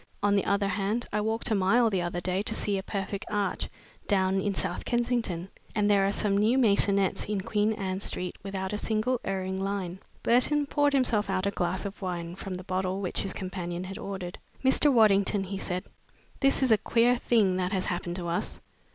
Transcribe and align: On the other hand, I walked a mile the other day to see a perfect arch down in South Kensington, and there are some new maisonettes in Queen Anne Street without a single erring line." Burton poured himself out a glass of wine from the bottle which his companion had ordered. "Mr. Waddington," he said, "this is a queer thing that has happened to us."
On 0.23 0.33
the 0.33 0.45
other 0.45 0.69
hand, 0.69 1.05
I 1.13 1.21
walked 1.21 1.51
a 1.51 1.53
mile 1.53 1.91
the 1.91 2.01
other 2.01 2.21
day 2.21 2.41
to 2.41 2.55
see 2.55 2.75
a 2.79 2.81
perfect 2.81 3.23
arch 3.29 3.69
down 4.07 4.41
in 4.41 4.55
South 4.55 4.83
Kensington, 4.83 5.49
and 5.75 5.87
there 5.91 6.07
are 6.07 6.11
some 6.11 6.35
new 6.35 6.57
maisonettes 6.57 7.25
in 7.29 7.41
Queen 7.41 7.73
Anne 7.73 7.99
Street 7.99 8.35
without 8.41 8.73
a 8.73 8.79
single 8.79 9.21
erring 9.23 9.59
line." 9.59 9.99
Burton 10.23 10.65
poured 10.65 10.93
himself 10.93 11.29
out 11.29 11.45
a 11.45 11.51
glass 11.51 11.85
of 11.85 12.01
wine 12.01 12.35
from 12.35 12.55
the 12.55 12.63
bottle 12.63 12.99
which 12.99 13.19
his 13.21 13.31
companion 13.33 13.83
had 13.83 13.99
ordered. 13.99 14.39
"Mr. 14.65 14.91
Waddington," 14.91 15.43
he 15.43 15.59
said, 15.59 15.83
"this 16.39 16.63
is 16.63 16.71
a 16.71 16.79
queer 16.79 17.15
thing 17.15 17.57
that 17.57 17.71
has 17.71 17.85
happened 17.85 18.15
to 18.15 18.27
us." 18.27 18.59